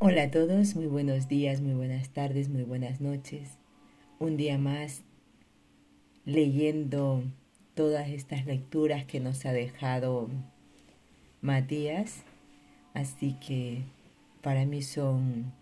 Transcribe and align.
Hola 0.00 0.22
a 0.22 0.30
todos, 0.30 0.76
muy 0.76 0.86
buenos 0.86 1.26
días, 1.26 1.60
muy 1.60 1.74
buenas 1.74 2.10
tardes, 2.10 2.48
muy 2.48 2.62
buenas 2.62 3.00
noches. 3.00 3.58
Un 4.20 4.36
día 4.36 4.56
más 4.56 5.02
leyendo 6.24 7.24
todas 7.74 8.08
estas 8.08 8.46
lecturas 8.46 9.04
que 9.06 9.18
nos 9.18 9.44
ha 9.44 9.52
dejado 9.52 10.28
Matías. 11.40 12.22
Así 12.94 13.34
que 13.44 13.82
para 14.40 14.66
mí 14.66 14.82
son 14.82 15.52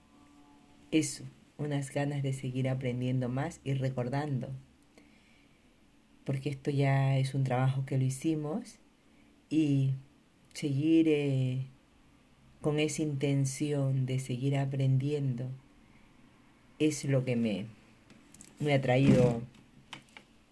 eso, 0.91 1.25
unas 1.57 1.91
ganas 1.91 2.23
de 2.23 2.35
seguir 2.35 2.69
aprendiendo 2.69 3.31
más 3.31 3.63
y 3.65 3.73
recordando. 3.73 4.51
Porque 6.25 6.51
esto 6.51 6.71
ya 6.71 7.17
es 7.17 7.35
un 7.35 7.43
trabajo 7.43 7.87
que 7.87 7.97
lo 7.97 8.05
hicimos 8.05 8.81
y 9.49 9.95
seguir 10.53 11.09
eh, 11.09 11.69
con 12.61 12.79
esa 12.79 13.03
intención 13.03 14.07
de 14.07 14.19
seguir 14.19 14.57
aprendiendo 14.57 15.49
es 16.79 17.05
lo 17.05 17.25
que 17.25 17.37
me, 17.37 17.67
me 18.59 18.75
ha 18.75 18.81
traído 18.81 19.43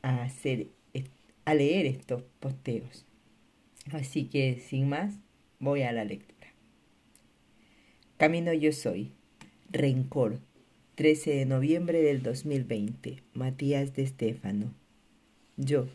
a 0.02 0.22
hacer 0.22 0.68
a 1.44 1.54
leer 1.54 1.86
estos 1.86 2.22
posteos. 2.40 3.04
Así 3.92 4.24
que 4.24 4.58
sin 4.58 4.88
más, 4.88 5.14
voy 5.58 5.82
a 5.82 5.92
la 5.92 6.04
lectura. 6.04 6.48
Camino 8.16 8.52
yo 8.52 8.72
soy. 8.72 9.12
Rencor. 9.70 10.38
13 10.94 11.30
de 11.32 11.46
noviembre 11.46 12.00
del 12.00 12.22
2020. 12.22 13.22
Matías 13.34 13.94
de 13.94 14.02
Estéfano. 14.04 14.72
Yo. 15.56 15.88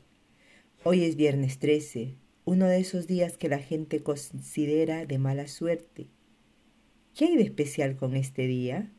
Hoy 0.83 1.03
es 1.03 1.15
viernes 1.15 1.59
13, 1.59 2.13
uno 2.45 2.67
de 2.67 2.79
esos 2.79 3.07
días 3.07 3.37
que 3.37 3.49
la 3.49 3.59
gente 3.59 4.01
considera 4.01 5.05
de 5.05 5.17
mala 5.17 5.47
suerte. 5.47 6.07
¿Qué 7.15 7.25
hay 7.25 7.37
de 7.37 7.43
especial 7.43 7.95
con 7.95 8.15
este 8.15 8.47
día? 8.47 8.91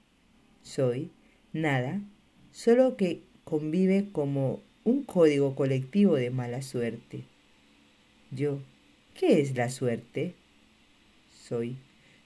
Soy 0.62 1.10
nada, 1.52 2.02
solo 2.50 2.96
que 2.96 3.22
convive 3.44 4.10
como 4.12 4.62
un 4.84 5.02
código 5.02 5.54
colectivo 5.54 6.16
de 6.16 6.30
mala 6.30 6.62
suerte. 6.62 7.24
Yo, 8.30 8.60
¿qué 9.14 9.40
es 9.40 9.56
la 9.56 9.70
suerte? 9.70 10.34
Soy. 11.28 11.76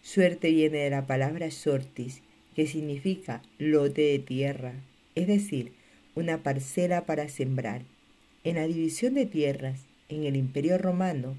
Suerte 0.02 0.50
viene 0.50 0.78
de 0.78 0.90
la 0.90 1.06
palabra 1.06 1.50
sortis, 1.50 2.22
que 2.54 2.66
significa 2.66 3.42
lote 3.58 4.02
de 4.02 4.18
tierra, 4.18 4.74
es 5.14 5.26
decir, 5.26 5.72
una 6.14 6.42
parcela 6.42 7.06
para 7.06 7.28
sembrar. 7.28 7.82
En 8.44 8.56
la 8.56 8.66
división 8.66 9.14
de 9.14 9.24
tierras, 9.24 9.86
en 10.08 10.24
el 10.24 10.36
Imperio 10.36 10.78
Romano, 10.78 11.36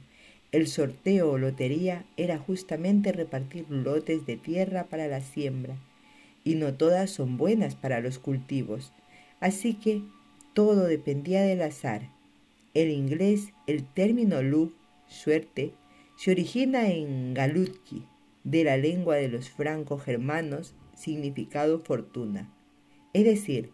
el 0.52 0.68
sorteo 0.68 1.32
o 1.32 1.38
lotería 1.38 2.06
era 2.18 2.38
justamente 2.38 3.12
repartir 3.12 3.66
lotes 3.70 4.26
de 4.26 4.38
tierra 4.38 4.86
para 4.86 5.08
la 5.08 5.22
siembra, 5.22 5.76
y 6.44 6.56
no 6.56 6.74
todas 6.74 7.10
son 7.10 7.38
buenas 7.38 7.76
para 7.76 8.00
los 8.00 8.20
cultivos, 8.20 8.94
así 9.40 9.74
que 9.74 10.02
todo 10.54 10.86
dependía 10.86 11.42
del 11.42 11.62
azar. 11.62 12.10
En 12.74 12.92
inglés, 12.92 13.54
el 13.68 13.84
término 13.84 14.42
luck, 14.42 14.74
suerte, 15.08 15.74
se 16.16 16.32
origina 16.32 16.90
en 16.90 17.34
galutki, 17.34 18.06
de 18.44 18.64
la 18.64 18.78
lengua 18.78 19.16
de 19.16 19.28
los 19.28 19.50
franco-germanos, 19.50 20.76
significado 20.96 21.80
fortuna, 21.80 22.54
es 23.14 23.26
decir, 23.26 23.72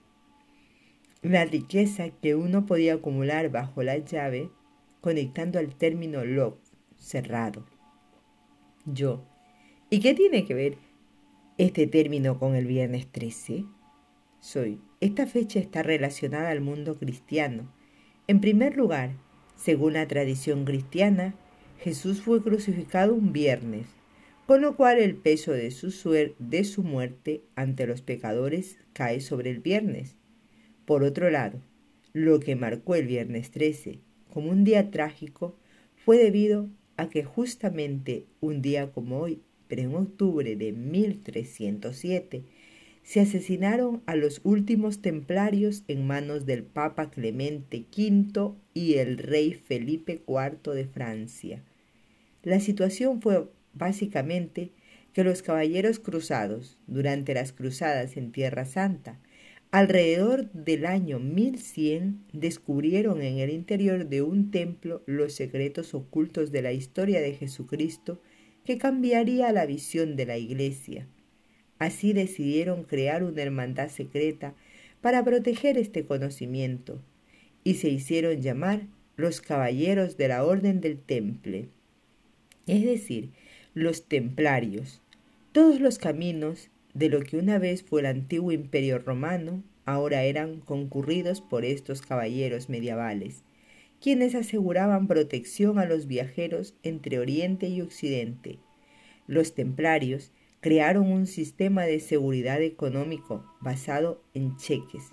la 1.22 1.46
riqueza 1.46 2.10
que 2.10 2.36
uno 2.36 2.66
podía 2.66 2.96
acumular 2.96 3.50
bajo 3.50 3.84
la 3.84 3.98
llave 3.98 4.50
conectando 5.02 5.58
al 5.58 5.76
término 5.76 6.24
lock, 6.24 6.60
cerrado. 6.96 7.66
Yo. 8.86 9.26
¿Y 9.90 10.00
qué 10.00 10.14
tiene 10.14 10.46
que 10.46 10.54
ver 10.54 10.78
este 11.58 11.88
término 11.88 12.40
con 12.40 12.56
el 12.56 12.68
viernes 12.68 13.08
13? 13.12 13.66
Soy. 14.40 14.80
Esta 15.02 15.26
fecha 15.26 15.60
está 15.60 15.82
relacionada 15.82 16.52
al 16.52 16.62
mundo 16.62 16.98
cristiano. 16.98 17.74
En 18.28 18.40
primer 18.40 18.78
lugar, 18.78 19.12
según 19.56 19.94
la 19.94 20.08
tradición 20.08 20.64
cristiana, 20.64 21.34
Jesús 21.80 22.22
fue 22.22 22.44
crucificado 22.44 23.16
un 23.16 23.34
viernes, 23.34 23.88
con 24.46 24.62
lo 24.62 24.76
cual 24.76 25.00
el 25.00 25.16
peso 25.16 25.52
de 25.52 25.72
su, 25.72 25.90
de 26.38 26.64
su 26.64 26.84
muerte 26.84 27.42
ante 27.56 27.88
los 27.88 28.04
pecadores 28.04 28.78
cae 28.94 29.20
sobre 29.20 29.50
el 29.50 29.60
viernes. 29.60 30.16
Por 30.86 31.04
otro 31.04 31.32
lado, 31.32 31.60
lo 32.14 32.40
que 32.40 32.56
marcó 32.56 32.94
el 32.96 33.08
viernes 33.08 33.50
13 33.50 34.00
como 34.32 34.50
un 34.50 34.64
día 34.64 34.90
trágico 34.90 35.56
fue 36.04 36.18
debido 36.18 36.70
a 36.98 37.10
que 37.10 37.24
justamente 37.24 38.26
un 38.40 38.64
día 38.64 38.92
como 38.92 39.20
hoy, 39.20 39.42
pero 39.68 39.84
en 39.84 39.96
octubre 39.96 40.56
de 40.56 40.72
1307, 40.72 42.44
se 43.04 43.20
asesinaron 43.20 44.02
a 44.06 44.16
los 44.16 44.42
últimos 44.44 45.02
templarios 45.02 45.84
en 45.88 46.06
manos 46.06 46.46
del 46.46 46.64
Papa 46.64 47.10
Clemente 47.10 47.86
V 47.96 48.54
y 48.74 48.96
el 48.96 49.18
rey 49.18 49.54
Felipe 49.54 50.22
IV 50.28 50.74
de 50.74 50.86
Francia. 50.86 51.64
La 52.44 52.60
situación 52.60 53.22
fue 53.22 53.48
básicamente 53.74 54.72
que 55.14 55.24
los 55.24 55.42
caballeros 55.42 56.00
cruzados, 56.00 56.78
durante 56.88 57.34
las 57.34 57.52
cruzadas 57.52 58.18
en 58.18 58.32
Tierra 58.32 58.66
Santa, 58.66 59.20
Alrededor 59.72 60.52
del 60.52 60.86
año 60.86 61.20
1100 61.20 62.26
descubrieron 62.34 63.22
en 63.22 63.38
el 63.38 63.50
interior 63.50 64.10
de 64.10 64.22
un 64.22 64.52
templo 64.52 65.02
los 65.06 65.32
secretos 65.32 65.94
ocultos 65.94 66.52
de 66.52 66.62
la 66.62 66.74
historia 66.74 67.22
de 67.22 67.36
Jesucristo 67.36 68.22
que 68.66 68.78
cambiaría 68.78 69.50
la 69.54 69.66
visión 69.66 70.18
de 70.18 70.26
la 70.26 70.38
iglesia. 70.38 71.08
Así 71.80 72.12
decidieron 72.12 72.84
crear 72.84 73.24
una 73.24 73.44
hermandad 73.44 73.88
secreta 73.88 74.56
para 75.00 75.24
proteger 75.24 75.78
este 75.78 76.06
conocimiento 76.06 77.02
y 77.64 77.76
se 77.76 77.88
hicieron 77.88 78.42
llamar 78.42 78.88
los 79.16 79.40
caballeros 79.40 80.18
de 80.18 80.28
la 80.28 80.44
Orden 80.44 80.82
del 80.82 81.00
Temple, 81.00 81.70
es 82.68 82.84
decir, 82.84 83.30
los 83.74 84.04
templarios. 84.04 85.02
Todos 85.54 85.80
los 85.80 85.98
caminos 85.98 86.71
de 86.94 87.10
lo 87.10 87.22
que 87.22 87.38
una 87.38 87.60
vez 87.60 87.84
fue 87.84 88.02
el 88.02 88.08
antiguo 88.08 88.52
imperio 88.52 89.00
romano, 89.00 89.64
ahora 89.86 90.24
eran 90.24 90.60
concurridos 90.60 91.42
por 91.42 91.66
estos 91.66 92.02
caballeros 92.02 92.70
medievales, 92.70 93.44
quienes 94.00 94.36
aseguraban 94.36 95.08
protección 95.08 95.80
a 95.80 95.86
los 95.86 96.08
viajeros 96.08 96.76
entre 96.84 97.20
Oriente 97.20 97.68
y 97.68 97.82
Occidente. 97.82 98.60
Los 99.28 99.54
templarios 99.54 100.32
crearon 100.60 101.12
un 101.12 101.28
sistema 101.28 101.84
de 101.84 102.00
seguridad 102.00 102.62
económico 102.62 103.46
basado 103.62 104.24
en 104.34 104.58
cheques. 104.58 105.12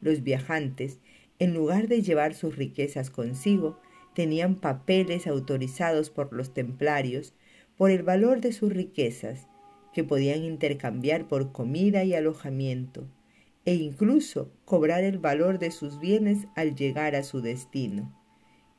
Los 0.00 0.22
viajantes, 0.22 1.00
en 1.38 1.54
lugar 1.54 1.88
de 1.88 2.02
llevar 2.02 2.34
sus 2.34 2.56
riquezas 2.56 3.10
consigo, 3.10 3.80
tenían 4.14 4.56
papeles 4.56 5.26
autorizados 5.26 6.10
por 6.10 6.32
los 6.32 6.54
templarios 6.54 7.34
por 7.76 7.90
el 7.90 8.02
valor 8.02 8.40
de 8.40 8.52
sus 8.52 8.72
riquezas 8.72 9.46
que 9.96 10.04
podían 10.04 10.44
intercambiar 10.44 11.26
por 11.26 11.52
comida 11.52 12.04
y 12.04 12.12
alojamiento, 12.12 13.08
e 13.64 13.76
incluso 13.76 14.52
cobrar 14.66 15.04
el 15.04 15.16
valor 15.16 15.58
de 15.58 15.70
sus 15.70 15.98
bienes 15.98 16.48
al 16.54 16.76
llegar 16.76 17.16
a 17.16 17.22
su 17.22 17.40
destino. 17.40 18.14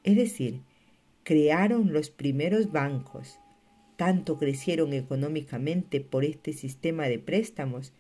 Es 0.04 0.16
decir, 0.16 0.62
crearon 1.24 1.92
los 1.92 2.12
primeros 2.12 2.72
bancos, 2.72 3.40
tanto 3.96 4.38
crecieron 4.38 4.94
económicamente 4.94 6.02
por 6.02 6.24
este 6.24 6.54
sistema 6.54 7.08
de 7.08 7.18
préstamos, 7.18 7.94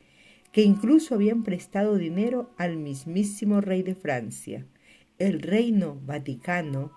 que 0.52 0.62
incluso 0.62 1.16
habían 1.16 1.42
prestado 1.42 1.96
dinero 1.96 2.52
al 2.56 2.78
mismísimo 2.78 3.62
rey 3.62 3.82
de 3.82 3.96
Francia, 3.96 4.64
el 5.18 5.42
reino 5.42 6.00
vaticano, 6.06 6.92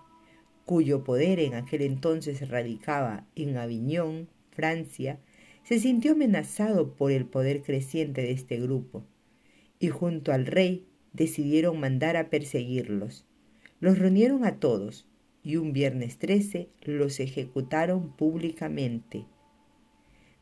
cuyo 0.65 1.03
poder 1.03 1.39
en 1.39 1.55
aquel 1.55 1.81
entonces 1.81 2.47
radicaba 2.47 3.25
en 3.35 3.57
Aviñón, 3.57 4.29
Francia, 4.51 5.17
se 5.63 5.79
sintió 5.79 6.13
amenazado 6.13 6.93
por 6.95 7.11
el 7.11 7.25
poder 7.25 7.61
creciente 7.61 8.21
de 8.21 8.31
este 8.31 8.59
grupo, 8.59 9.03
y 9.79 9.89
junto 9.89 10.31
al 10.31 10.45
rey 10.45 10.85
decidieron 11.13 11.79
mandar 11.79 12.17
a 12.17 12.29
perseguirlos. 12.29 13.25
Los 13.79 13.97
reunieron 13.97 14.45
a 14.45 14.59
todos, 14.59 15.07
y 15.43 15.55
un 15.55 15.73
viernes 15.73 16.17
13 16.17 16.69
los 16.83 17.19
ejecutaron 17.19 18.15
públicamente. 18.15 19.25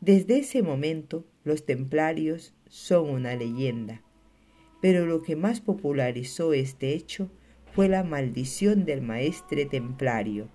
Desde 0.02 0.40
ese 0.40 0.62
momento 0.62 1.26
los 1.44 1.66
templarios 1.66 2.54
son 2.68 3.10
una 3.10 3.36
leyenda, 3.36 4.02
pero 4.82 5.06
lo 5.06 5.22
que 5.22 5.36
más 5.36 5.62
popularizó 5.62 6.54
este 6.54 6.94
hecho 6.94 7.30
fue 7.74 7.90
la 7.90 8.04
maldición 8.04 8.86
del 8.86 9.02
maestre 9.02 9.66
templario, 9.66 10.50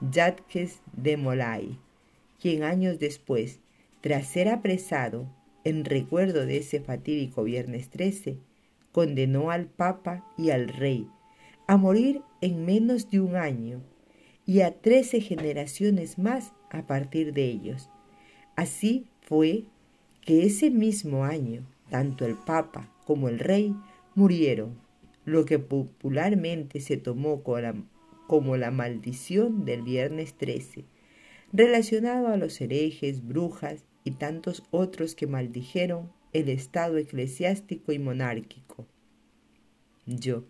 Jacques 0.00 0.80
de 0.92 1.16
Molay, 1.16 1.78
quien 2.40 2.62
años 2.62 2.98
después 2.98 3.60
tras 4.02 4.26
ser 4.26 4.48
apresado 4.48 5.28
en 5.64 5.84
recuerdo 5.84 6.44
de 6.44 6.58
ese 6.58 6.80
fatídico 6.80 7.44
viernes 7.44 7.88
13, 7.88 8.36
condenó 8.90 9.50
al 9.50 9.66
Papa 9.66 10.26
y 10.36 10.50
al 10.50 10.68
Rey 10.68 11.08
a 11.66 11.76
morir 11.76 12.20
en 12.40 12.66
menos 12.66 13.10
de 13.10 13.20
un 13.20 13.36
año 13.36 13.80
y 14.44 14.60
a 14.60 14.80
trece 14.80 15.20
generaciones 15.20 16.18
más 16.18 16.52
a 16.70 16.86
partir 16.86 17.32
de 17.32 17.44
ellos. 17.44 17.88
Así 18.56 19.06
fue 19.22 19.64
que 20.20 20.44
ese 20.44 20.70
mismo 20.70 21.24
año 21.24 21.64
tanto 21.92 22.24
el 22.24 22.36
Papa 22.36 22.90
como 23.04 23.28
el 23.28 23.38
Rey 23.38 23.76
murieron, 24.14 24.78
lo 25.26 25.44
que 25.44 25.58
popularmente 25.58 26.80
se 26.80 26.96
tomó 26.96 27.42
como 28.26 28.56
la, 28.56 28.70
maldición 28.70 29.66
del 29.66 29.82
viernes 29.82 30.34
13, 30.34 30.86
relacionado 31.52 32.28
a 32.28 32.38
los 32.38 32.60
herejes, 32.62 33.26
brujas 33.26 33.84
y 34.04 34.12
tantos 34.12 34.64
otros 34.70 35.14
que 35.14 35.26
maldijeron 35.26 36.10
el 36.32 36.48
estado 36.48 36.96
eclesiástico 36.98 37.92
y 37.92 37.98
monárquico. 37.98 38.86
Yo. 40.06 40.44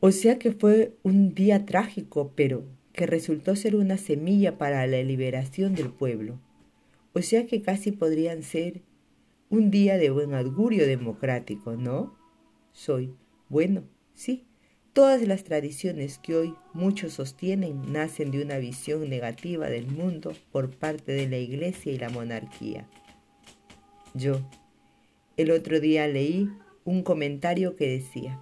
O 0.00 0.12
sea 0.12 0.38
que 0.38 0.52
fue 0.52 0.96
un 1.02 1.34
día 1.34 1.66
trágico, 1.66 2.32
pero 2.34 2.64
que 2.92 3.06
resultó 3.06 3.54
ser 3.54 3.76
una 3.76 3.98
semilla 3.98 4.58
para 4.58 4.86
la 4.86 5.02
liberación 5.02 5.74
del 5.74 5.90
pueblo. 5.90 6.40
O 7.12 7.22
sea 7.22 7.46
que 7.46 7.62
casi 7.62 7.92
podrían 7.92 8.42
ser 8.42 8.82
un 9.48 9.70
día 9.70 9.98
de 9.98 10.10
buen 10.10 10.34
augurio 10.34 10.86
democrático, 10.86 11.76
¿no? 11.76 12.16
Soy. 12.72 13.14
Bueno, 13.48 13.82
sí. 14.14 14.46
Todas 14.92 15.22
las 15.22 15.44
tradiciones 15.44 16.18
que 16.18 16.34
hoy 16.34 16.54
muchos 16.72 17.12
sostienen 17.12 17.92
nacen 17.92 18.32
de 18.32 18.42
una 18.42 18.58
visión 18.58 19.08
negativa 19.08 19.68
del 19.68 19.86
mundo 19.86 20.32
por 20.50 20.70
parte 20.70 21.12
de 21.12 21.28
la 21.28 21.38
Iglesia 21.38 21.92
y 21.92 21.98
la 21.98 22.08
monarquía. 22.08 22.88
Yo. 24.14 24.40
El 25.36 25.52
otro 25.52 25.78
día 25.78 26.08
leí 26.08 26.50
un 26.84 27.04
comentario 27.04 27.76
que 27.76 27.88
decía 27.88 28.40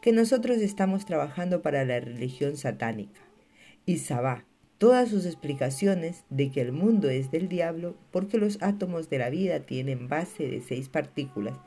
que 0.00 0.12
nosotros 0.12 0.56
estamos 0.58 1.04
trabajando 1.04 1.60
para 1.60 1.84
la 1.84 2.00
religión 2.00 2.56
satánica. 2.56 3.20
Y 3.84 3.98
Sabá, 3.98 4.46
todas 4.78 5.10
sus 5.10 5.26
explicaciones 5.26 6.24
de 6.30 6.50
que 6.50 6.62
el 6.62 6.72
mundo 6.72 7.10
es 7.10 7.30
del 7.30 7.48
diablo 7.48 7.96
porque 8.10 8.38
los 8.38 8.62
átomos 8.62 9.10
de 9.10 9.18
la 9.18 9.28
vida 9.28 9.60
tienen 9.60 10.08
base 10.08 10.48
de 10.48 10.62
seis 10.62 10.88
partículas. 10.88 11.58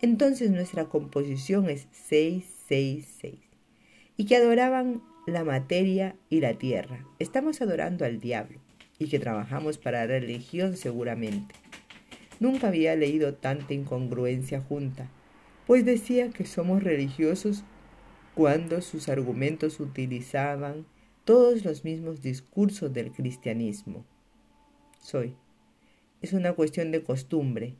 Entonces 0.00 0.52
nuestra 0.52 0.84
composición 0.84 1.68
es 1.68 1.88
666. 1.90 3.43
Y 4.16 4.26
que 4.26 4.36
adoraban 4.36 5.02
la 5.26 5.44
materia 5.44 6.16
y 6.30 6.40
la 6.40 6.54
tierra. 6.54 7.04
Estamos 7.18 7.60
adorando 7.60 8.04
al 8.04 8.20
diablo 8.20 8.60
y 8.98 9.08
que 9.08 9.18
trabajamos 9.18 9.78
para 9.78 10.00
la 10.00 10.06
religión 10.06 10.76
seguramente. 10.76 11.54
Nunca 12.40 12.68
había 12.68 12.94
leído 12.96 13.34
tanta 13.34 13.74
incongruencia 13.74 14.60
junta, 14.60 15.08
pues 15.66 15.84
decía 15.84 16.30
que 16.30 16.44
somos 16.44 16.82
religiosos 16.82 17.64
cuando 18.34 18.82
sus 18.82 19.08
argumentos 19.08 19.80
utilizaban 19.80 20.86
todos 21.24 21.64
los 21.64 21.84
mismos 21.84 22.20
discursos 22.20 22.92
del 22.92 23.12
cristianismo. 23.12 24.04
Soy. 25.00 25.36
Es 26.20 26.32
una 26.32 26.52
cuestión 26.52 26.90
de 26.90 27.02
costumbre. 27.02 27.76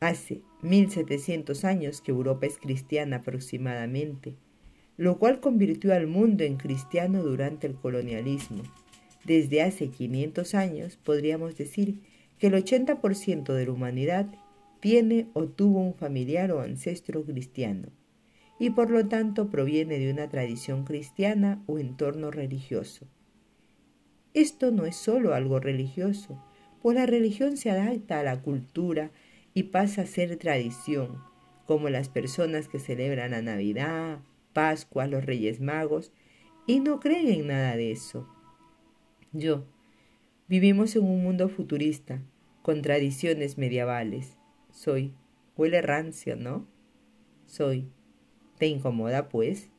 Hace 0.00 0.42
1700 0.62 1.64
años 1.64 2.00
que 2.00 2.10
Europa 2.10 2.46
es 2.46 2.58
cristiana 2.58 3.16
aproximadamente, 3.16 4.34
lo 5.00 5.18
cual 5.18 5.40
convirtió 5.40 5.94
al 5.94 6.06
mundo 6.06 6.44
en 6.44 6.58
cristiano 6.58 7.22
durante 7.22 7.66
el 7.66 7.72
colonialismo. 7.72 8.64
Desde 9.24 9.62
hace 9.62 9.88
500 9.88 10.54
años 10.54 10.98
podríamos 11.02 11.56
decir 11.56 12.02
que 12.38 12.48
el 12.48 12.52
80% 12.52 13.54
de 13.54 13.64
la 13.64 13.72
humanidad 13.72 14.26
tiene 14.80 15.28
o 15.32 15.46
tuvo 15.46 15.80
un 15.80 15.94
familiar 15.94 16.52
o 16.52 16.60
ancestro 16.60 17.24
cristiano 17.24 17.88
y 18.58 18.68
por 18.68 18.90
lo 18.90 19.08
tanto 19.08 19.48
proviene 19.48 19.98
de 19.98 20.12
una 20.12 20.28
tradición 20.28 20.84
cristiana 20.84 21.62
o 21.66 21.78
entorno 21.78 22.30
religioso. 22.30 23.06
Esto 24.34 24.70
no 24.70 24.84
es 24.84 24.96
solo 24.96 25.32
algo 25.32 25.60
religioso, 25.60 26.44
pues 26.82 26.94
la 26.94 27.06
religión 27.06 27.56
se 27.56 27.70
adapta 27.70 28.20
a 28.20 28.22
la 28.22 28.42
cultura 28.42 29.12
y 29.54 29.62
pasa 29.62 30.02
a 30.02 30.06
ser 30.06 30.36
tradición, 30.36 31.22
como 31.64 31.88
las 31.88 32.10
personas 32.10 32.68
que 32.68 32.78
celebran 32.78 33.30
la 33.30 33.40
Navidad, 33.40 34.20
Pascua, 34.52 35.06
los 35.06 35.24
Reyes 35.24 35.60
Magos, 35.60 36.12
y 36.66 36.80
no 36.80 37.00
creen 37.00 37.28
en 37.28 37.46
nada 37.48 37.76
de 37.76 37.90
eso. 37.90 38.28
Yo, 39.32 39.64
vivimos 40.48 40.96
en 40.96 41.04
un 41.04 41.22
mundo 41.22 41.48
futurista, 41.48 42.22
con 42.62 42.82
tradiciones 42.82 43.58
medievales. 43.58 44.36
Soy, 44.70 45.14
huele 45.56 45.82
rancio, 45.82 46.36
¿no? 46.36 46.66
Soy, 47.46 47.90
¿Te 48.60 48.66
incomoda, 48.66 49.30
pues? 49.30 49.70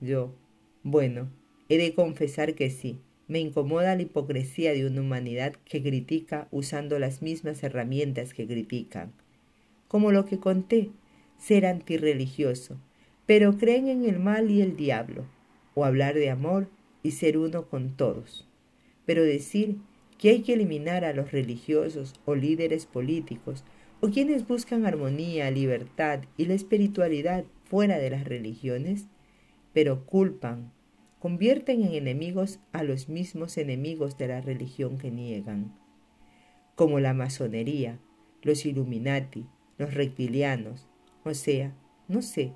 Yo, 0.00 0.34
bueno, 0.82 1.30
he 1.68 1.78
de 1.78 1.94
confesar 1.94 2.56
que 2.56 2.68
sí. 2.68 3.00
Me 3.28 3.38
incomoda 3.38 3.94
la 3.94 4.02
hipocresía 4.02 4.72
de 4.72 4.86
una 4.86 5.02
humanidad 5.02 5.54
que 5.64 5.80
critica 5.80 6.48
usando 6.50 6.98
las 6.98 7.22
mismas 7.22 7.62
herramientas 7.62 8.34
que 8.34 8.48
critican. 8.48 9.12
Como 9.86 10.10
lo 10.10 10.24
que 10.24 10.40
conté, 10.40 10.90
ser 11.38 11.64
antirreligioso, 11.64 12.80
pero 13.28 13.58
creen 13.58 13.88
en 13.88 14.06
el 14.06 14.18
mal 14.18 14.50
y 14.50 14.62
el 14.62 14.74
diablo, 14.74 15.26
o 15.74 15.84
hablar 15.84 16.14
de 16.14 16.30
amor 16.30 16.70
y 17.02 17.10
ser 17.10 17.36
uno 17.36 17.66
con 17.66 17.94
todos. 17.94 18.48
Pero 19.04 19.22
decir 19.22 19.76
que 20.16 20.30
hay 20.30 20.40
que 20.40 20.54
eliminar 20.54 21.04
a 21.04 21.12
los 21.12 21.30
religiosos 21.30 22.14
o 22.24 22.34
líderes 22.34 22.86
políticos 22.86 23.64
o 24.00 24.08
quienes 24.08 24.48
buscan 24.48 24.86
armonía, 24.86 25.50
libertad 25.50 26.20
y 26.38 26.46
la 26.46 26.54
espiritualidad 26.54 27.44
fuera 27.64 27.98
de 27.98 28.08
las 28.08 28.24
religiones, 28.24 29.08
pero 29.74 30.06
culpan, 30.06 30.72
convierten 31.18 31.82
en 31.82 31.92
enemigos 31.92 32.60
a 32.72 32.82
los 32.82 33.10
mismos 33.10 33.58
enemigos 33.58 34.16
de 34.16 34.28
la 34.28 34.40
religión 34.40 34.96
que 34.96 35.10
niegan, 35.10 35.76
como 36.74 36.98
la 36.98 37.12
masonería, 37.12 37.98
los 38.40 38.64
Illuminati, 38.64 39.44
los 39.76 39.92
reptilianos, 39.92 40.86
o 41.24 41.34
sea, 41.34 41.76
no 42.08 42.22
sé, 42.22 42.54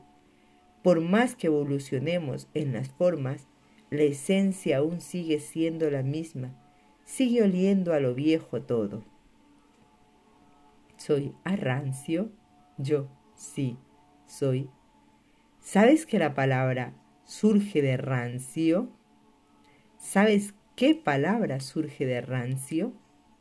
por 0.82 1.00
más 1.00 1.36
que 1.36 1.48
evolucionemos 1.48 2.48
en 2.54 2.72
las 2.72 2.88
formas, 2.90 3.46
la 3.90 4.02
esencia 4.02 4.78
aún 4.78 5.00
sigue 5.00 5.38
siendo 5.40 5.90
la 5.90 6.02
misma, 6.02 6.54
sigue 7.04 7.42
oliendo 7.42 7.92
a 7.92 8.00
lo 8.00 8.14
viejo 8.14 8.62
todo. 8.62 9.04
¿Soy 10.96 11.34
arrancio? 11.44 12.30
Yo, 12.78 13.08
sí, 13.36 13.76
soy 14.26 14.70
¿Sabes 15.62 16.06
que 16.06 16.18
la 16.18 16.34
palabra 16.34 16.92
surge 17.24 17.82
de 17.82 17.96
rancio? 17.96 18.88
¿Sabes 19.96 20.54
qué 20.74 20.96
palabra 20.96 21.60
surge 21.60 22.04
de 22.04 22.20
rancio? 22.20 22.92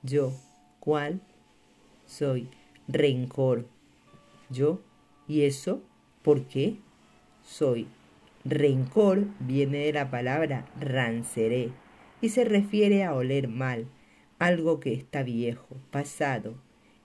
Yo. 0.03 0.31
¿Cuál? 0.79 1.19
Soy. 2.05 2.47
Rencor. 2.88 3.67
Yo. 4.51 4.81
¿Y 5.27 5.41
eso? 5.41 5.81
¿Por 6.21 6.45
qué? 6.45 6.77
Soy. 7.43 7.88
Rencor 8.43 9.25
viene 9.39 9.79
de 9.79 9.93
la 9.93 10.10
palabra 10.10 10.65
ranceré 10.79 11.69
y 12.21 12.29
se 12.29 12.43
refiere 12.43 13.03
a 13.03 13.13
oler 13.13 13.48
mal, 13.48 13.86
algo 14.39 14.79
que 14.79 14.93
está 14.93 15.21
viejo, 15.24 15.77
pasado, 15.91 16.55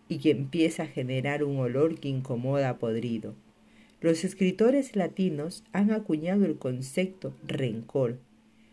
y 0.08 0.18
que 0.18 0.30
empieza 0.30 0.84
a 0.84 0.88
generar 0.88 1.44
un 1.44 1.58
olor 1.58 1.98
que 2.00 2.08
incomoda 2.08 2.78
podrido. 2.78 3.34
Los 4.00 4.24
escritores 4.24 4.94
latinos 4.94 5.64
han 5.72 5.90
acuñado 5.90 6.44
el 6.44 6.56
concepto 6.58 7.34
rencor 7.46 8.18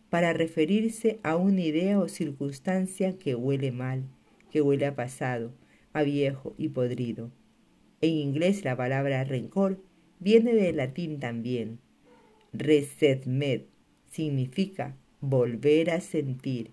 para 0.09 0.31
referirse 0.31 1.19
a 1.23 1.35
una 1.37 1.61
idea 1.61 1.99
o 1.99 2.07
circunstancia 2.07 3.17
que 3.17 3.35
huele 3.35 3.71
mal, 3.71 4.03
que 4.51 4.61
huele 4.61 4.85
a 4.85 4.95
pasado, 4.95 5.51
a 5.91 6.03
viejo 6.03 6.53
y 6.57 6.69
podrido. 6.69 7.31
En 8.01 8.11
inglés 8.11 8.63
la 8.63 8.77
palabra 8.77 9.23
rencor 9.23 9.79
viene 10.23 10.53
del 10.53 10.77
latín 10.77 11.19
también. 11.19 11.79
Resetmed 12.53 13.63
significa 14.09 14.95
volver 15.21 15.89
a 15.89 16.01
sentir, 16.01 16.71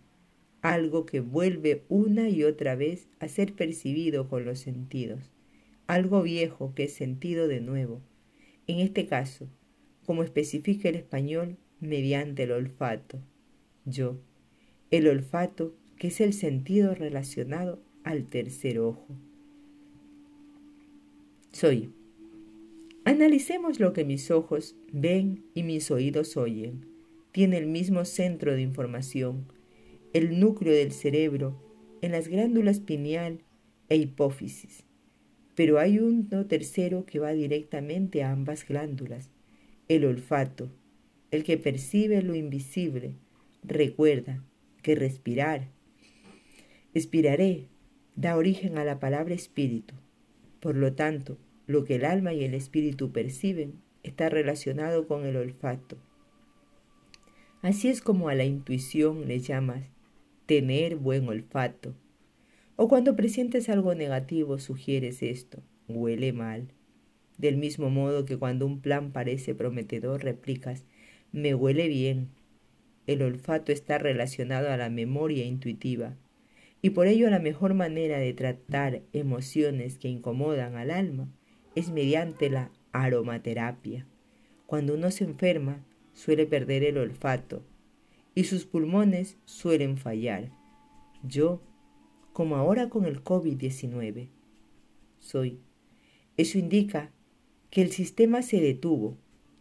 algo 0.63 1.07
que 1.07 1.21
vuelve 1.21 1.85
una 1.89 2.29
y 2.29 2.45
otra 2.45 2.75
vez 2.75 3.09
a 3.19 3.29
ser 3.29 3.55
percibido 3.55 4.29
con 4.29 4.45
los 4.45 4.59
sentidos, 4.59 5.31
algo 5.87 6.23
viejo 6.23 6.75
que 6.75 6.85
es 6.85 6.93
sentido 6.93 7.49
de 7.49 7.61
nuevo 7.61 8.03
en 8.71 8.79
este 8.79 9.07
caso, 9.07 9.49
como 10.07 10.23
especifica 10.23 10.89
el 10.89 10.95
español, 10.95 11.57
mediante 11.81 12.45
el 12.45 12.53
olfato. 12.53 13.19
Yo, 13.85 14.21
el 14.93 15.09
olfato, 15.09 15.75
que 15.97 16.07
es 16.09 16.21
el 16.21 16.33
sentido 16.33 16.95
relacionado 16.95 17.83
al 18.05 18.29
tercer 18.29 18.79
ojo. 18.79 19.09
Soy. 21.51 21.93
Analicemos 23.11 23.81
lo 23.81 23.93
que 23.93 24.05
mis 24.05 24.31
ojos 24.31 24.77
ven 24.93 25.45
y 25.55 25.63
mis 25.65 25.91
oídos 25.91 26.37
oyen. 26.37 26.87
Tiene 27.33 27.59
el 27.59 27.67
mismo 27.67 28.05
centro 28.05 28.55
de 28.55 28.63
información, 28.63 29.53
el 30.13 30.39
núcleo 30.39 30.73
del 30.73 30.93
cerebro, 30.93 31.61
en 32.03 32.13
las 32.13 32.29
glándulas 32.29 32.81
pineal 32.81 33.43
e 33.89 33.97
hipófisis 33.97 34.85
pero 35.61 35.79
hay 35.79 35.99
uno 35.99 36.47
tercero 36.47 37.05
que 37.05 37.19
va 37.19 37.33
directamente 37.33 38.23
a 38.23 38.33
ambas 38.33 38.67
glándulas, 38.67 39.29
el 39.89 40.07
olfato, 40.07 40.71
el 41.31 41.45
que 41.45 41.59
percibe 41.59 42.23
lo 42.23 42.35
invisible. 42.35 43.17
Recuerda 43.63 44.43
que 44.81 44.95
respirar. 44.95 45.69
Expiraré, 46.95 47.67
da 48.17 48.39
origen 48.39 48.79
a 48.79 48.85
la 48.85 49.01
palabra 49.01 49.35
espíritu. 49.35 49.95
Por 50.61 50.77
lo 50.77 50.95
tanto, 50.95 51.37
lo 51.71 51.85
que 51.85 51.95
el 51.95 52.05
alma 52.05 52.35
y 52.35 52.43
el 52.43 52.55
espíritu 52.55 53.13
perciben 53.13 53.75
está 54.03 54.29
relacionado 54.29 55.07
con 55.07 55.25
el 55.25 55.37
olfato. 55.37 55.99
Así 57.63 57.89
es 57.89 58.03
como 58.03 58.29
a 58.29 58.35
la 58.35 58.45
intuición 58.45 59.29
le 59.29 59.39
llamas 59.39 59.89
tener 60.47 60.97
buen 60.97 61.29
olfato. 61.29 61.95
O 62.75 62.89
cuando 62.89 63.15
presientes 63.15 63.69
algo 63.69 63.95
negativo 63.95 64.59
sugieres 64.59 65.23
esto, 65.23 65.63
huele 65.87 66.33
mal. 66.33 66.73
Del 67.39 67.57
mismo 67.57 67.89
modo 67.89 68.25
que 68.25 68.37
cuando 68.37 68.67
un 68.67 68.81
plan 68.81 69.13
parece 69.13 69.55
prometedor 69.55 70.25
replicas, 70.25 70.87
me 71.31 71.55
huele 71.55 71.87
bien. 71.87 72.31
El 73.07 73.23
olfato 73.23 73.71
está 73.71 73.97
relacionado 73.99 74.71
a 74.71 74.77
la 74.77 74.91
memoria 74.91 75.45
intuitiva 75.45 76.17
y 76.83 76.91
por 76.91 77.07
ello 77.07 77.31
la 77.31 77.39
mejor 77.39 77.75
manera 77.75 78.19
de 78.19 78.33
tratar 78.33 79.03
emociones 79.13 79.99
que 79.99 80.09
incomodan 80.09 80.75
al 80.75 80.91
alma 80.91 81.29
es 81.75 81.91
mediante 81.91 82.51
la 82.51 82.71
aromaterapia. 82.93 84.07
Cuando 84.67 84.95
uno 84.95 85.11
se 85.11 85.25
enferma, 85.25 85.85
suele 86.13 86.47
perder 86.47 86.85
el 86.85 86.99
olfato 86.99 87.63
y 88.35 88.45
sus 88.45 88.65
pulmones 88.65 89.37
suelen 89.45 89.97
fallar. 89.97 90.51
Yo, 91.23 91.61
como 92.33 92.57
ahora 92.57 92.89
con 92.89 93.05
el 93.05 93.23
COVID-19, 93.23 94.29
soy. 95.19 95.61
Eso 96.37 96.59
indica 96.59 97.11
que 97.71 97.83
el 97.83 97.91
sistema 97.91 98.43
se 98.43 98.61
detuvo 98.61 99.17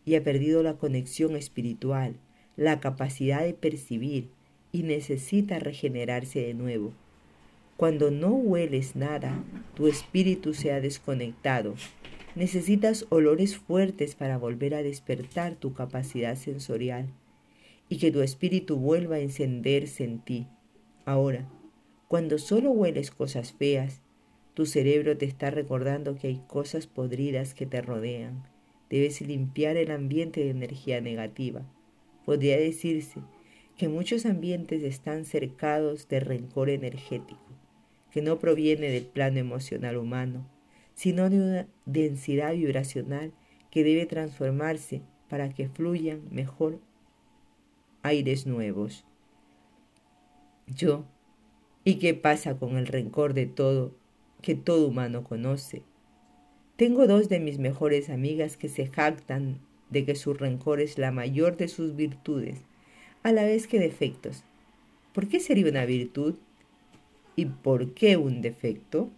y 0.05 0.15
ha 0.15 0.23
perdido 0.23 0.63
la 0.63 0.77
conexión 0.77 1.35
espiritual, 1.35 2.15
la 2.55 2.79
capacidad 2.79 3.43
de 3.43 3.53
percibir 3.53 4.29
y 4.71 4.83
necesita 4.83 5.59
regenerarse 5.59 6.39
de 6.39 6.53
nuevo. 6.53 6.93
Cuando 7.79 8.11
no 8.11 8.33
hueles 8.33 8.97
nada, 8.97 9.41
tu 9.73 9.87
espíritu 9.87 10.53
se 10.53 10.73
ha 10.73 10.81
desconectado. 10.81 11.75
Necesitas 12.35 13.05
olores 13.07 13.55
fuertes 13.55 14.15
para 14.15 14.37
volver 14.37 14.75
a 14.75 14.83
despertar 14.83 15.55
tu 15.55 15.71
capacidad 15.71 16.35
sensorial 16.35 17.07
y 17.87 17.97
que 17.97 18.11
tu 18.11 18.21
espíritu 18.21 18.75
vuelva 18.75 19.15
a 19.15 19.21
encenderse 19.21 20.03
en 20.03 20.19
ti. 20.19 20.45
Ahora, 21.05 21.47
cuando 22.09 22.37
solo 22.37 22.71
hueles 22.71 23.11
cosas 23.11 23.53
feas, 23.53 24.01
tu 24.55 24.65
cerebro 24.65 25.17
te 25.17 25.23
está 25.23 25.49
recordando 25.49 26.17
que 26.17 26.27
hay 26.27 26.41
cosas 26.47 26.85
podridas 26.85 27.53
que 27.53 27.65
te 27.65 27.81
rodean. 27.81 28.43
Debes 28.89 29.21
limpiar 29.21 29.77
el 29.77 29.91
ambiente 29.91 30.41
de 30.41 30.49
energía 30.49 30.99
negativa. 30.99 31.61
Podría 32.25 32.57
decirse 32.57 33.21
que 33.77 33.87
muchos 33.87 34.25
ambientes 34.25 34.83
están 34.83 35.23
cercados 35.23 36.09
de 36.09 36.19
rencor 36.19 36.69
energético 36.69 37.58
que 38.11 38.21
no 38.21 38.39
proviene 38.39 38.89
del 38.89 39.05
plano 39.05 39.39
emocional 39.39 39.97
humano, 39.97 40.45
sino 40.95 41.29
de 41.29 41.37
una 41.37 41.67
densidad 41.85 42.53
vibracional 42.53 43.31
que 43.71 43.83
debe 43.83 44.05
transformarse 44.05 45.01
para 45.29 45.53
que 45.53 45.69
fluyan 45.69 46.21
mejor 46.31 46.79
aires 48.01 48.47
nuevos. 48.47 49.05
Yo, 50.67 51.05
¿y 51.83 51.95
qué 51.95 52.13
pasa 52.13 52.57
con 52.57 52.77
el 52.77 52.87
rencor 52.87 53.33
de 53.33 53.45
todo 53.45 53.95
que 54.41 54.55
todo 54.55 54.87
humano 54.87 55.23
conoce? 55.23 55.83
Tengo 56.75 57.07
dos 57.07 57.29
de 57.29 57.39
mis 57.39 57.59
mejores 57.59 58.09
amigas 58.09 58.55
que 58.55 58.69
se 58.69 58.87
jactan 58.87 59.59
de 59.89 60.05
que 60.05 60.15
su 60.15 60.33
rencor 60.33 60.79
es 60.79 60.97
la 60.97 61.11
mayor 61.11 61.57
de 61.57 61.67
sus 61.67 61.95
virtudes, 61.95 62.59
a 63.23 63.31
la 63.31 63.43
vez 63.43 63.67
que 63.67 63.79
defectos. 63.79 64.43
¿Por 65.13 65.27
qué 65.27 65.39
sería 65.39 65.69
una 65.69 65.85
virtud? 65.85 66.35
¿Y 67.39 67.45
por 67.45 67.93
qué 67.93 68.17
un 68.17 68.41
defecto? 68.41 69.09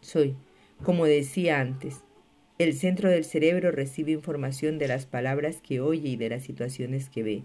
Soy, 0.00 0.36
como 0.84 1.04
decía 1.04 1.58
antes, 1.58 2.04
el 2.58 2.74
centro 2.74 3.10
del 3.10 3.24
cerebro 3.24 3.72
recibe 3.72 4.12
información 4.12 4.78
de 4.78 4.86
las 4.86 5.04
palabras 5.04 5.60
que 5.60 5.80
oye 5.80 6.10
y 6.10 6.16
de 6.16 6.28
las 6.28 6.44
situaciones 6.44 7.10
que 7.10 7.24
ve. 7.24 7.42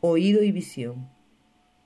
Oído 0.00 0.42
y 0.42 0.50
visión. 0.50 1.10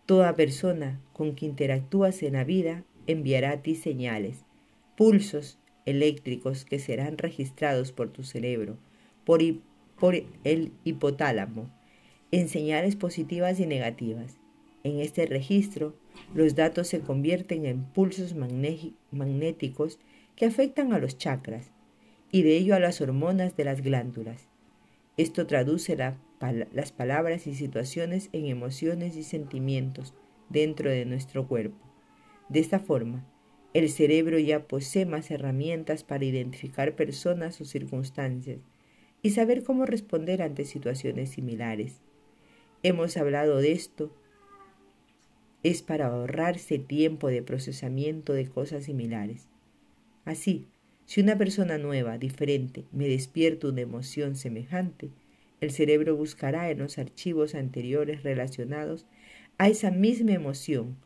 Toda 0.06 0.36
persona 0.36 1.02
con 1.12 1.34
que 1.34 1.44
interactúas 1.44 2.22
en 2.22 2.32
la 2.32 2.44
vida 2.44 2.82
enviará 3.06 3.50
a 3.50 3.60
ti 3.60 3.74
señales, 3.74 4.46
pulsos 4.96 5.58
eléctricos 5.84 6.64
que 6.64 6.78
serán 6.78 7.18
registrados 7.18 7.92
por 7.92 8.10
tu 8.10 8.22
cerebro, 8.22 8.78
por, 9.26 9.42
por 10.00 10.14
el 10.44 10.72
hipotálamo, 10.82 11.70
en 12.30 12.48
señales 12.48 12.96
positivas 12.96 13.60
y 13.60 13.66
negativas. 13.66 14.38
En 14.86 15.00
este 15.00 15.26
registro 15.26 15.96
los 16.32 16.54
datos 16.54 16.86
se 16.86 17.00
convierten 17.00 17.66
en 17.66 17.82
pulsos 17.86 18.36
magnéticos 18.36 19.98
que 20.36 20.46
afectan 20.46 20.92
a 20.92 21.00
los 21.00 21.18
chakras 21.18 21.72
y 22.30 22.42
de 22.42 22.56
ello 22.56 22.76
a 22.76 22.78
las 22.78 23.00
hormonas 23.00 23.56
de 23.56 23.64
las 23.64 23.80
glándulas. 23.80 24.46
Esto 25.16 25.44
traduce 25.48 25.96
las 25.96 26.92
palabras 26.92 27.48
y 27.48 27.56
situaciones 27.56 28.28
en 28.32 28.46
emociones 28.46 29.16
y 29.16 29.24
sentimientos 29.24 30.14
dentro 30.50 30.88
de 30.88 31.04
nuestro 31.04 31.48
cuerpo. 31.48 31.84
De 32.48 32.60
esta 32.60 32.78
forma, 32.78 33.26
el 33.74 33.88
cerebro 33.88 34.38
ya 34.38 34.68
posee 34.68 35.04
más 35.04 35.32
herramientas 35.32 36.04
para 36.04 36.24
identificar 36.24 36.94
personas 36.94 37.60
o 37.60 37.64
circunstancias 37.64 38.60
y 39.20 39.30
saber 39.30 39.64
cómo 39.64 39.84
responder 39.84 40.42
ante 40.42 40.64
situaciones 40.64 41.30
similares. 41.30 42.02
Hemos 42.84 43.16
hablado 43.16 43.56
de 43.56 43.72
esto 43.72 44.14
es 45.66 45.82
para 45.82 46.06
ahorrarse 46.06 46.78
tiempo 46.78 47.26
de 47.26 47.42
procesamiento 47.42 48.32
de 48.32 48.46
cosas 48.46 48.84
similares. 48.84 49.48
Así, 50.24 50.68
si 51.06 51.20
una 51.20 51.36
persona 51.36 51.76
nueva, 51.76 52.18
diferente, 52.18 52.84
me 52.92 53.08
despierta 53.08 53.66
una 53.66 53.80
emoción 53.80 54.36
semejante, 54.36 55.10
el 55.60 55.72
cerebro 55.72 56.14
buscará 56.14 56.70
en 56.70 56.78
los 56.78 56.98
archivos 56.98 57.56
anteriores 57.56 58.22
relacionados 58.22 59.06
a 59.58 59.68
esa 59.68 59.90
misma 59.90 60.34
emoción 60.34 60.98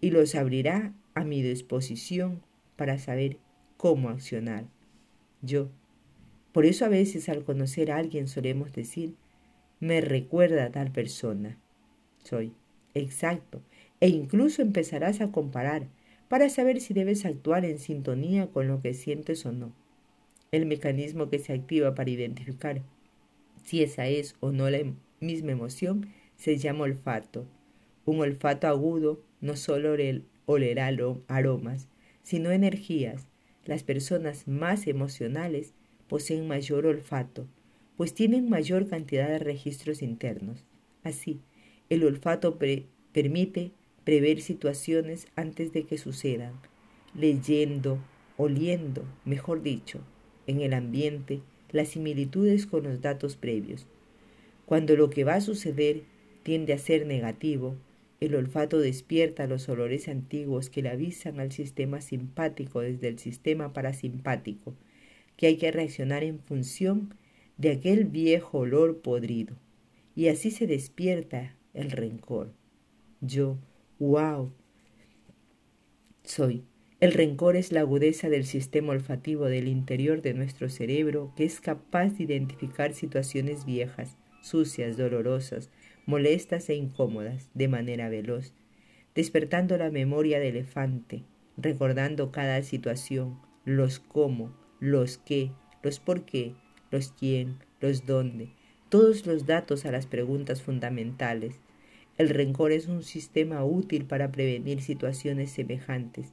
y 0.00 0.10
los 0.10 0.36
abrirá 0.36 0.94
a 1.14 1.24
mi 1.24 1.42
disposición 1.42 2.42
para 2.76 3.00
saber 3.00 3.38
cómo 3.76 4.08
accionar. 4.08 4.66
Yo. 5.42 5.68
Por 6.52 6.64
eso 6.64 6.84
a 6.84 6.88
veces 6.88 7.28
al 7.28 7.42
conocer 7.42 7.90
a 7.90 7.96
alguien 7.96 8.28
solemos 8.28 8.72
decir, 8.72 9.16
me 9.80 10.00
recuerda 10.00 10.66
a 10.66 10.70
tal 10.70 10.92
persona. 10.92 11.58
Soy. 12.22 12.52
Exacto 12.94 13.62
e 14.00 14.08
incluso 14.08 14.62
empezarás 14.62 15.20
a 15.20 15.32
comparar 15.32 15.88
para 16.28 16.48
saber 16.48 16.80
si 16.80 16.92
debes 16.94 17.24
actuar 17.24 17.64
en 17.64 17.78
sintonía 17.78 18.48
con 18.48 18.68
lo 18.68 18.80
que 18.82 18.94
sientes 18.94 19.46
o 19.46 19.52
no. 19.52 19.72
El 20.52 20.66
mecanismo 20.66 21.28
que 21.30 21.38
se 21.38 21.52
activa 21.52 21.94
para 21.94 22.10
identificar 22.10 22.82
si 23.64 23.82
esa 23.82 24.06
es 24.06 24.36
o 24.40 24.52
no 24.52 24.70
la 24.70 24.78
misma 25.20 25.52
emoción 25.52 26.08
se 26.36 26.56
llama 26.56 26.84
olfato. 26.84 27.46
Un 28.04 28.20
olfato 28.20 28.68
agudo 28.68 29.20
no 29.40 29.56
solo 29.56 29.96
olerá 30.46 30.90
aromas, 31.28 31.88
sino 32.22 32.52
energías. 32.52 33.26
Las 33.64 33.82
personas 33.82 34.46
más 34.46 34.86
emocionales 34.86 35.74
poseen 36.08 36.46
mayor 36.46 36.86
olfato, 36.86 37.48
pues 37.96 38.14
tienen 38.14 38.48
mayor 38.48 38.86
cantidad 38.86 39.28
de 39.28 39.40
registros 39.40 40.02
internos. 40.02 40.64
Así, 41.02 41.40
el 41.88 42.04
olfato 42.04 42.58
permite 43.12 43.72
prever 44.06 44.40
situaciones 44.40 45.26
antes 45.34 45.72
de 45.72 45.82
que 45.82 45.98
sucedan, 45.98 46.52
leyendo, 47.12 47.98
oliendo, 48.36 49.04
mejor 49.24 49.64
dicho, 49.64 49.98
en 50.46 50.60
el 50.60 50.74
ambiente 50.74 51.40
las 51.72 51.88
similitudes 51.88 52.66
con 52.66 52.84
los 52.84 53.00
datos 53.00 53.34
previos. 53.34 53.88
Cuando 54.64 54.94
lo 54.94 55.10
que 55.10 55.24
va 55.24 55.34
a 55.34 55.40
suceder 55.40 56.04
tiende 56.44 56.72
a 56.72 56.78
ser 56.78 57.04
negativo, 57.04 57.74
el 58.20 58.36
olfato 58.36 58.78
despierta 58.78 59.48
los 59.48 59.68
olores 59.68 60.06
antiguos 60.06 60.70
que 60.70 60.82
le 60.82 60.90
avisan 60.90 61.40
al 61.40 61.50
sistema 61.50 62.00
simpático 62.00 62.82
desde 62.82 63.08
el 63.08 63.18
sistema 63.18 63.72
parasimpático, 63.72 64.76
que 65.36 65.48
hay 65.48 65.56
que 65.56 65.72
reaccionar 65.72 66.22
en 66.22 66.38
función 66.38 67.12
de 67.58 67.72
aquel 67.72 68.04
viejo 68.04 68.58
olor 68.58 68.98
podrido, 68.98 69.56
y 70.14 70.28
así 70.28 70.52
se 70.52 70.68
despierta 70.68 71.56
el 71.74 71.90
rencor. 71.90 72.52
Yo, 73.20 73.58
¡Wow! 73.98 74.52
Soy. 76.22 76.64
El 77.00 77.12
rencor 77.12 77.56
es 77.56 77.72
la 77.72 77.80
agudeza 77.80 78.28
del 78.28 78.44
sistema 78.44 78.92
olfativo 78.92 79.46
del 79.46 79.68
interior 79.68 80.20
de 80.20 80.34
nuestro 80.34 80.68
cerebro 80.68 81.32
que 81.34 81.44
es 81.44 81.60
capaz 81.62 82.10
de 82.10 82.24
identificar 82.24 82.92
situaciones 82.92 83.64
viejas, 83.64 84.18
sucias, 84.42 84.98
dolorosas, 84.98 85.70
molestas 86.04 86.68
e 86.68 86.74
incómodas 86.74 87.48
de 87.54 87.68
manera 87.68 88.10
veloz, 88.10 88.52
despertando 89.14 89.78
la 89.78 89.90
memoria 89.90 90.40
de 90.40 90.48
elefante, 90.48 91.24
recordando 91.56 92.32
cada 92.32 92.62
situación, 92.62 93.40
los 93.64 93.98
cómo, 93.98 94.54
los 94.78 95.16
qué, 95.16 95.52
los 95.82 96.00
por 96.00 96.26
qué, 96.26 96.54
los 96.90 97.12
quién, 97.12 97.56
los 97.80 98.04
dónde, 98.04 98.50
todos 98.90 99.24
los 99.24 99.46
datos 99.46 99.86
a 99.86 99.90
las 99.90 100.06
preguntas 100.06 100.62
fundamentales, 100.62 101.60
El 102.18 102.30
rencor 102.30 102.72
es 102.72 102.88
un 102.88 103.02
sistema 103.02 103.62
útil 103.62 104.06
para 104.06 104.32
prevenir 104.32 104.80
situaciones 104.80 105.50
semejantes, 105.50 106.32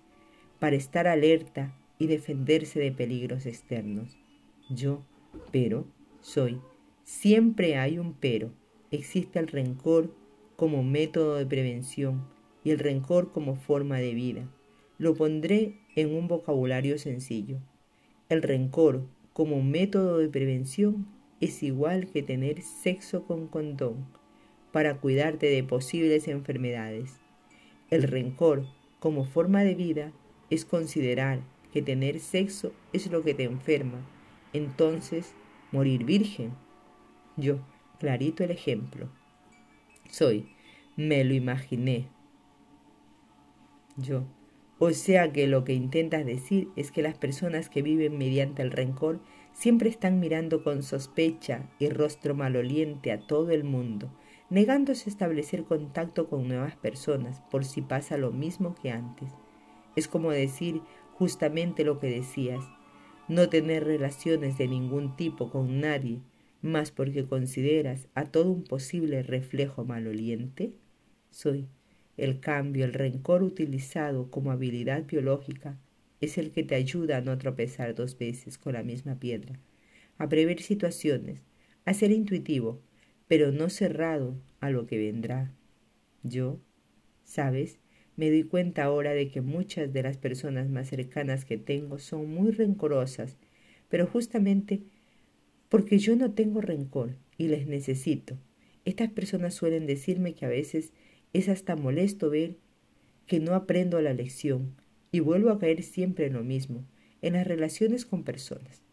para 0.60 0.78
estar 0.78 1.08
alerta 1.08 1.78
y 2.00 2.08
defenderse 2.08 2.80
de 2.80 2.94
peligros 2.94 3.46
externos. 3.46 4.18
Yo, 4.70 5.04
pero, 5.52 5.86
soy. 6.22 6.62
Siempre 7.04 7.76
hay 7.76 8.00
un 8.00 8.14
pero. 8.14 8.54
Existe 8.92 9.40
el 9.40 9.48
rencor 9.48 10.16
como 10.56 10.84
método 10.84 11.36
de 11.36 11.46
prevención 11.46 12.30
y 12.64 12.70
el 12.70 12.80
rencor 12.80 13.34
como 13.34 13.58
forma 13.58 13.98
de 13.98 14.14
vida. 14.14 14.50
Lo 14.98 15.16
pondré 15.16 15.82
en 15.98 16.16
un 16.16 16.30
vocabulario 16.30 16.98
sencillo. 16.98 17.58
El 18.30 18.42
rencor 18.42 19.06
como 19.34 19.62
método 19.62 20.20
de 20.20 20.30
prevención 20.30 21.08
es 21.42 21.62
igual 21.62 22.10
que 22.10 22.24
tener 22.24 22.62
sexo 22.62 23.26
con 23.26 23.48
condón 23.48 24.23
para 24.74 24.98
cuidarte 24.98 25.46
de 25.46 25.64
posibles 25.64 26.28
enfermedades. 26.28 27.22
El 27.92 28.04
rencor 28.04 28.66
como 29.00 29.24
forma 29.24 29.64
de 29.64 29.76
vida 29.76 30.12
es 30.50 30.66
considerar 30.66 31.40
que 31.72 31.82
tener 31.82 32.20
sexo 32.20 32.74
es 32.92 33.10
lo 33.10 33.22
que 33.22 33.36
te 33.36 33.44
enferma. 33.44 34.00
Entonces, 34.52 35.36
morir 35.72 36.04
virgen. 36.04 36.54
Yo, 37.38 37.60
clarito 38.00 38.44
el 38.44 38.52
ejemplo. 38.52 39.10
Soy, 40.10 40.48
me 40.96 41.24
lo 41.24 41.36
imaginé. 41.36 42.08
Yo, 43.96 44.26
o 44.80 44.90
sea 44.92 45.32
que 45.32 45.46
lo 45.46 45.64
que 45.64 45.74
intentas 45.74 46.26
decir 46.26 46.70
es 46.76 46.92
que 46.92 47.04
las 47.04 47.18
personas 47.18 47.70
que 47.70 47.84
viven 47.84 48.18
mediante 48.18 48.64
el 48.64 48.72
rencor 48.72 49.20
siempre 49.54 49.90
están 49.90 50.20
mirando 50.20 50.64
con 50.64 50.82
sospecha 50.82 51.70
y 51.78 51.90
rostro 51.90 52.34
maloliente 52.34 53.12
a 53.12 53.20
todo 53.20 53.52
el 53.52 53.64
mundo, 53.64 54.12
negándose 54.54 55.10
a 55.10 55.14
establecer 55.14 55.64
contacto 55.64 56.30
con 56.30 56.48
nuevas 56.48 56.76
personas 56.76 57.42
por 57.50 57.66
si 57.66 57.82
pasa 57.82 58.18
lo 58.18 58.32
mismo 58.32 58.76
que 58.76 58.92
antes. 58.92 59.32
Es 59.96 60.08
como 60.08 60.30
decir 60.30 60.82
justamente 61.14 61.84
lo 61.84 61.98
que 61.98 62.06
decías, 62.06 62.64
no 63.28 63.50
tener 63.50 63.84
relaciones 63.84 64.60
de 64.60 64.68
ningún 64.68 65.16
tipo 65.16 65.50
con 65.50 65.80
nadie, 65.80 66.22
más 66.62 66.92
porque 66.92 67.26
consideras 67.26 68.08
a 68.14 68.26
todo 68.26 68.52
un 68.52 68.64
posible 68.64 69.24
reflejo 69.24 69.86
maloliente. 69.86 70.78
Soy 71.32 71.68
el 72.16 72.40
cambio, 72.40 72.86
el 72.86 72.94
rencor 72.94 73.42
utilizado 73.42 74.30
como 74.30 74.52
habilidad 74.52 75.06
biológica 75.08 75.80
es 76.22 76.38
el 76.38 76.52
que 76.52 76.64
te 76.64 76.76
ayuda 76.76 77.18
a 77.18 77.22
no 77.22 77.40
tropezar 77.40 77.96
dos 77.96 78.20
veces 78.20 78.60
con 78.60 78.74
la 78.74 78.84
misma 78.84 79.16
piedra, 79.16 79.60
a 80.20 80.30
prever 80.30 80.62
situaciones, 80.62 81.42
a 81.86 81.96
ser 81.96 82.12
intuitivo, 82.12 82.84
pero 83.28 83.52
no 83.52 83.70
cerrado 83.70 84.36
a 84.60 84.70
lo 84.70 84.86
que 84.86 84.98
vendrá. 84.98 85.52
Yo, 86.24 86.60
¿sabes? 87.24 87.80
Me 88.16 88.30
doy 88.30 88.44
cuenta 88.44 88.84
ahora 88.84 89.14
de 89.14 89.30
que 89.30 89.42
muchas 89.42 89.92
de 89.92 90.04
las 90.04 90.18
personas 90.18 90.70
más 90.70 90.90
cercanas 90.90 91.46
que 91.46 91.58
tengo 91.58 92.00
son 92.00 92.30
muy 92.30 92.52
rencorosas, 92.52 93.38
pero 93.90 94.06
justamente 94.06 94.84
porque 95.70 95.98
yo 95.98 96.16
no 96.16 96.32
tengo 96.32 96.62
rencor 96.62 97.16
y 97.38 97.48
les 97.48 97.68
necesito. 97.68 98.38
Estas 98.86 99.10
personas 99.10 99.56
suelen 99.56 99.88
decirme 99.88 100.36
que 100.36 100.46
a 100.46 100.50
veces 100.50 100.94
es 101.34 101.50
hasta 101.50 101.76
molesto 101.76 102.30
ver 102.30 102.58
que 103.26 103.40
no 103.40 103.56
aprendo 103.56 104.00
la 104.02 104.14
lección 104.14 104.76
y 105.12 105.20
vuelvo 105.20 105.50
a 105.50 105.60
caer 105.60 105.82
siempre 105.82 106.28
en 106.28 106.34
lo 106.34 106.44
mismo, 106.44 106.86
en 107.22 107.34
las 107.34 107.48
relaciones 107.48 108.06
con 108.06 108.24
personas. 108.24 108.84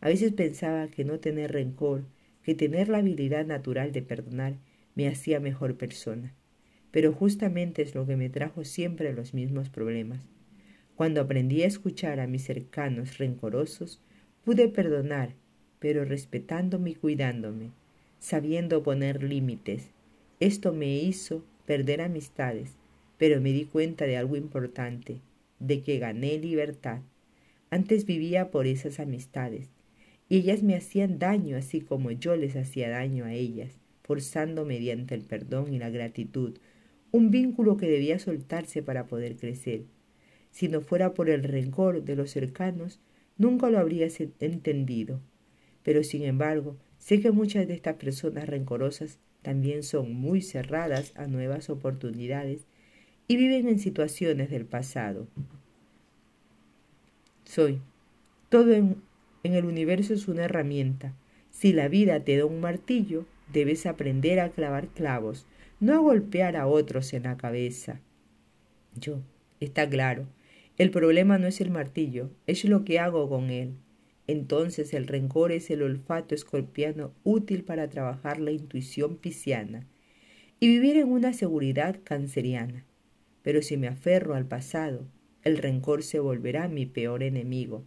A 0.00 0.08
veces 0.08 0.32
pensaba 0.32 0.88
que 0.88 1.04
no 1.04 1.18
tener 1.18 1.52
rencor, 1.52 2.04
que 2.48 2.54
tener 2.54 2.88
la 2.88 2.98
habilidad 2.98 3.44
natural 3.44 3.92
de 3.92 4.00
perdonar, 4.00 4.54
me 4.94 5.06
hacía 5.06 5.38
mejor 5.38 5.76
persona 5.76 6.32
pero 6.90 7.12
justamente 7.12 7.82
es 7.82 7.94
lo 7.94 8.06
que 8.06 8.16
me 8.16 8.30
trajo 8.30 8.64
siempre 8.64 9.12
los 9.12 9.34
mismos 9.34 9.68
problemas. 9.68 10.26
Cuando 10.96 11.20
aprendí 11.20 11.62
a 11.62 11.66
escuchar 11.66 12.18
a 12.18 12.26
mis 12.26 12.44
cercanos 12.44 13.18
rencorosos, 13.18 14.00
pude 14.44 14.68
perdonar, 14.68 15.34
pero 15.78 16.04
respetándome 16.04 16.90
y 16.90 16.94
cuidándome, 16.94 17.70
sabiendo 18.18 18.82
poner 18.82 19.22
límites. 19.22 19.90
Esto 20.40 20.72
me 20.72 20.96
hizo 20.96 21.44
perder 21.66 22.00
amistades, 22.00 22.72
pero 23.16 23.40
me 23.40 23.52
di 23.52 23.64
cuenta 23.64 24.06
de 24.06 24.16
algo 24.16 24.36
importante, 24.36 25.20
de 25.60 25.82
que 25.82 25.98
gané 25.98 26.38
libertad. 26.38 27.00
Antes 27.70 28.06
vivía 28.06 28.50
por 28.50 28.66
esas 28.66 28.98
amistades, 28.98 29.68
y 30.28 30.36
ellas 30.36 30.62
me 30.62 30.76
hacían 30.76 31.18
daño 31.18 31.56
así 31.56 31.80
como 31.80 32.10
yo 32.10 32.36
les 32.36 32.56
hacía 32.56 32.90
daño 32.90 33.24
a 33.24 33.32
ellas, 33.32 33.78
forzando 34.02 34.64
mediante 34.64 35.14
el 35.14 35.22
perdón 35.22 35.72
y 35.72 35.78
la 35.78 35.90
gratitud 35.90 36.58
un 37.10 37.30
vínculo 37.30 37.76
que 37.76 37.88
debía 37.88 38.18
soltarse 38.18 38.82
para 38.82 39.06
poder 39.06 39.36
crecer. 39.36 39.84
Si 40.50 40.68
no 40.68 40.80
fuera 40.80 41.14
por 41.14 41.30
el 41.30 41.42
rencor 41.42 42.02
de 42.04 42.16
los 42.16 42.30
cercanos, 42.30 43.00
nunca 43.36 43.70
lo 43.70 43.78
habría 43.78 44.08
entendido. 44.40 45.20
Pero 45.82 46.02
sin 46.02 46.22
embargo, 46.22 46.76
sé 46.98 47.20
que 47.20 47.30
muchas 47.30 47.66
de 47.66 47.74
estas 47.74 47.96
personas 47.96 48.46
rencorosas 48.48 49.18
también 49.42 49.82
son 49.82 50.12
muy 50.14 50.42
cerradas 50.42 51.12
a 51.16 51.26
nuevas 51.26 51.70
oportunidades 51.70 52.66
y 53.26 53.36
viven 53.36 53.68
en 53.68 53.78
situaciones 53.78 54.50
del 54.50 54.66
pasado. 54.66 55.26
Soy. 57.44 57.80
Todo 58.50 58.72
en, 58.72 58.96
en 59.42 59.54
el 59.54 59.64
universo 59.64 60.14
es 60.14 60.28
una 60.28 60.44
herramienta. 60.44 61.14
Si 61.50 61.72
la 61.72 61.88
vida 61.88 62.24
te 62.24 62.36
da 62.36 62.44
un 62.44 62.60
martillo, 62.60 63.26
debes 63.52 63.86
aprender 63.86 64.40
a 64.40 64.50
clavar 64.50 64.88
clavos, 64.88 65.46
no 65.80 66.02
golpear 66.02 66.56
a 66.56 66.66
otros 66.66 67.12
en 67.12 67.24
la 67.24 67.36
cabeza. 67.36 68.00
Yo, 68.94 69.20
está 69.60 69.88
claro, 69.88 70.26
el 70.76 70.90
problema 70.90 71.38
no 71.38 71.46
es 71.46 71.60
el 71.60 71.70
martillo, 71.70 72.30
es 72.46 72.64
lo 72.64 72.84
que 72.84 72.98
hago 72.98 73.28
con 73.28 73.50
él. 73.50 73.74
Entonces 74.28 74.92
el 74.92 75.06
rencor 75.06 75.52
es 75.52 75.70
el 75.70 75.82
olfato 75.82 76.34
escorpiano 76.34 77.12
útil 77.24 77.64
para 77.64 77.88
trabajar 77.88 78.38
la 78.40 78.50
intuición 78.50 79.16
pisciana 79.16 79.86
y 80.60 80.68
vivir 80.68 80.96
en 80.96 81.10
una 81.10 81.32
seguridad 81.32 81.98
canceriana. 82.04 82.84
Pero 83.42 83.62
si 83.62 83.76
me 83.76 83.88
aferro 83.88 84.34
al 84.34 84.46
pasado, 84.46 85.06
el 85.42 85.56
rencor 85.56 86.02
se 86.02 86.20
volverá 86.20 86.68
mi 86.68 86.84
peor 86.84 87.22
enemigo, 87.22 87.84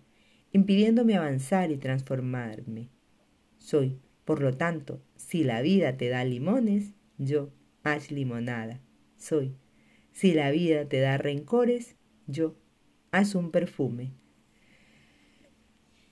impidiéndome 0.51 1.15
avanzar 1.15 1.71
y 1.71 1.77
transformarme. 1.77 2.89
Soy, 3.57 3.99
por 4.25 4.41
lo 4.41 4.55
tanto, 4.55 5.01
si 5.15 5.43
la 5.43 5.61
vida 5.61 5.97
te 5.97 6.09
da 6.09 6.23
limones, 6.25 6.93
yo 7.17 7.51
haz 7.83 8.11
limonada. 8.11 8.81
Soy. 9.17 9.55
Si 10.11 10.33
la 10.33 10.51
vida 10.51 10.85
te 10.85 10.99
da 10.99 11.17
rencores, 11.17 11.95
yo 12.27 12.55
haz 13.11 13.35
un 13.35 13.51
perfume. 13.51 14.11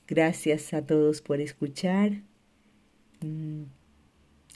Gracias 0.08 0.73
a 0.73 0.86
todos 0.86 1.21
por 1.21 1.41
escuchar. 1.41 2.23
Mm, 3.21 3.63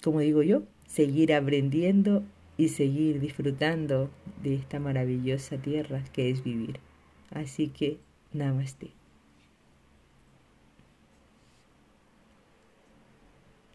como 0.01 0.19
digo 0.19 0.43
yo, 0.43 0.63
seguir 0.87 1.33
aprendiendo 1.33 2.23
y 2.57 2.69
seguir 2.69 3.19
disfrutando 3.19 4.09
de 4.41 4.55
esta 4.55 4.79
maravillosa 4.79 5.57
tierra 5.57 6.03
que 6.13 6.29
es 6.29 6.43
vivir. 6.43 6.79
Así 7.31 7.67
que, 7.67 7.97
namaste. 8.31 9.02